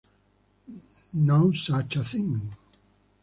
No 1.21 1.51
Such 1.53 1.93
Thing 2.01 2.49